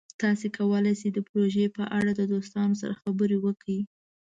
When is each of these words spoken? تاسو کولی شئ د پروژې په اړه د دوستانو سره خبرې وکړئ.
تاسو 0.21 0.45
کولی 0.57 0.93
شئ 0.99 1.09
د 1.13 1.19
پروژې 1.29 1.65
په 1.77 1.83
اړه 1.97 2.11
د 2.15 2.21
دوستانو 2.33 2.75
سره 2.81 2.99
خبرې 3.01 3.37
وکړئ. 3.45 3.79